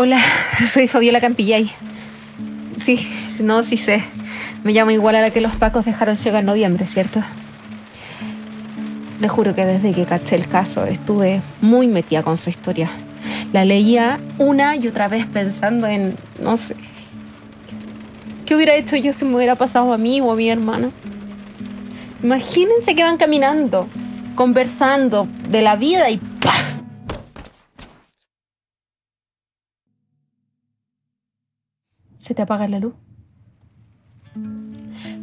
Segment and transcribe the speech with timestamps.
[0.00, 0.20] Hola,
[0.72, 1.72] soy Fabiola Campillay.
[2.76, 3.00] Sí,
[3.42, 4.04] no, sí sé.
[4.62, 7.20] Me llamo igual a la que los pacos dejaron ciega en noviembre, ¿cierto?
[9.20, 12.88] Le juro que desde que caché el caso estuve muy metida con su historia.
[13.52, 16.76] La leía una y otra vez pensando en, no sé,
[18.46, 20.92] ¿qué hubiera hecho yo si me hubiera pasado a mí o a mi hermano?
[22.22, 23.88] Imagínense que van caminando,
[24.36, 26.20] conversando de la vida y
[32.18, 32.94] Se te apaga la luz.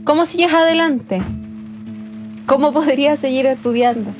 [0.04, 1.22] ¿Cómo sigues adelante?
[2.46, 4.12] ¿Cómo podrías seguir estudiando?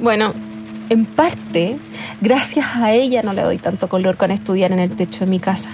[0.00, 0.34] Bueno,
[0.90, 1.78] en parte,
[2.20, 5.38] gracias a ella no le doy tanto color con estudiar en el techo de mi
[5.38, 5.70] casa.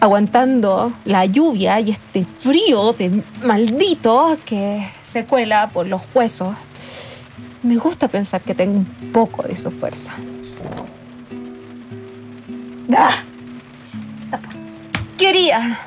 [0.00, 6.54] Aguantando la lluvia y este frío de maldito que se cuela por los huesos,
[7.62, 10.12] me gusta pensar que tengo un poco de su fuerza.
[12.94, 13.31] ¡Ah!
[15.22, 15.78] ¡La porquería!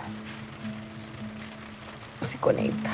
[2.21, 2.89] Se conecta.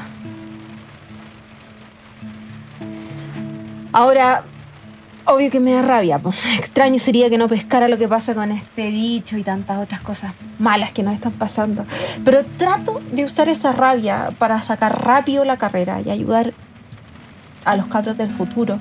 [3.91, 4.43] Ahora,
[5.25, 6.19] obvio que me da rabia.
[6.57, 10.33] Extraño sería que no pescara lo que pasa con este bicho y tantas otras cosas
[10.57, 11.85] malas que nos están pasando.
[12.25, 16.55] Pero trato de usar esa rabia para sacar rápido la carrera y ayudar
[17.65, 18.79] a los cabros del futuro,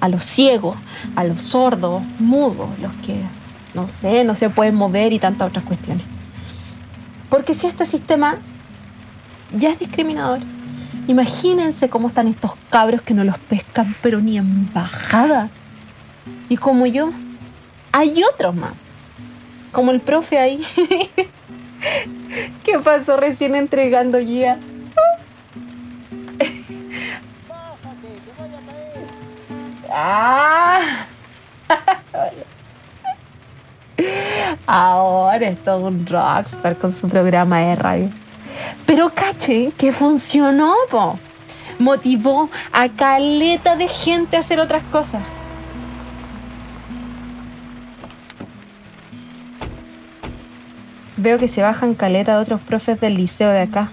[0.00, 0.76] a los ciegos,
[1.16, 3.18] a los sordos, mudos, los que,
[3.74, 6.15] no sé, no se pueden mover y tantas otras cuestiones.
[7.28, 8.38] Porque si este sistema
[9.56, 10.40] ya es discriminador,
[11.06, 15.50] imagínense cómo están estos cabros que no los pescan, pero ni en bajada.
[16.48, 17.10] Y como yo,
[17.92, 18.84] hay otros más.
[19.72, 20.64] Como el profe ahí.
[22.64, 24.58] ¿Qué pasó recién entregando guía?
[29.98, 30.65] Ah.
[34.66, 38.10] Ahora es todo un rockstar con su programa de radio.
[38.84, 41.18] Pero caché que funcionó, po.
[41.78, 45.22] Motivó a caleta de gente a hacer otras cosas.
[51.16, 53.92] Veo que se bajan caleta de otros profes del liceo de acá.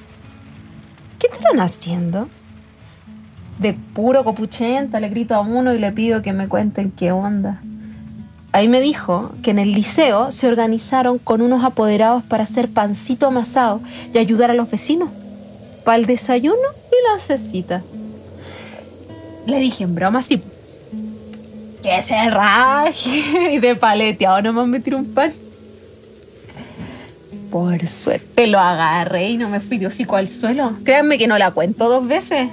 [1.19, 2.29] ¿Qué estarán haciendo?
[3.59, 7.61] De puro copuchenta le grito a uno y le pido que me cuenten qué onda.
[8.53, 13.25] Ahí me dijo que en el liceo se organizaron con unos apoderados para hacer pancito
[13.25, 13.81] amasado
[14.13, 15.09] y ayudar a los vecinos.
[15.83, 16.61] Para el desayuno
[16.91, 17.81] y la cecita.
[19.47, 20.39] Le dije en broma así.
[21.81, 25.33] Que se raje y de paleteado nomás me tiró un pan.
[27.49, 30.73] Por suerte lo agarré y no me fui de hocico al suelo.
[30.83, 32.49] Créanme que no la cuento dos veces.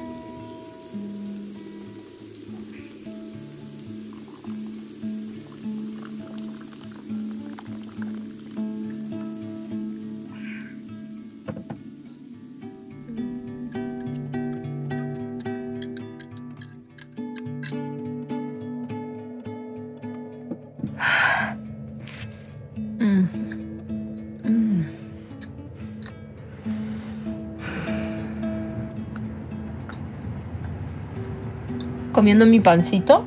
[32.21, 33.25] Comiendo mi pancito,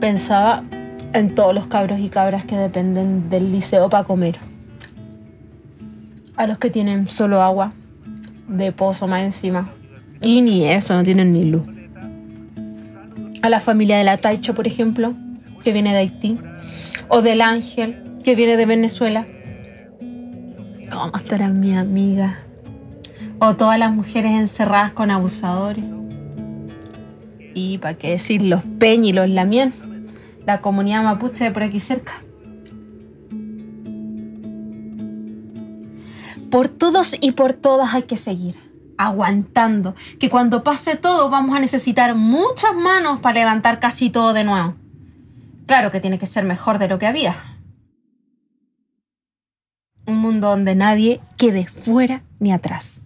[0.00, 0.64] pensaba
[1.12, 4.38] en todos los cabros y cabras que dependen del liceo para comer.
[6.34, 7.74] A los que tienen solo agua,
[8.48, 9.68] de pozo más encima.
[10.22, 11.64] Y ni eso, no tienen ni luz.
[13.42, 15.12] A la familia de la Taicho, por ejemplo,
[15.62, 16.38] que viene de Haití.
[17.08, 19.26] O del Ángel, que viene de Venezuela.
[20.90, 22.38] ¿Cómo estarán mi amiga?
[23.40, 25.84] O todas las mujeres encerradas con abusadores.
[27.54, 29.72] Y para qué decir los Peña y los Lamien,
[30.44, 32.20] la comunidad mapuche de por aquí cerca.
[36.50, 38.56] Por todos y por todas hay que seguir,
[38.98, 44.44] aguantando, que cuando pase todo vamos a necesitar muchas manos para levantar casi todo de
[44.44, 44.74] nuevo.
[45.66, 47.36] Claro que tiene que ser mejor de lo que había.
[50.06, 53.00] Un mundo donde nadie quede fuera ni atrás.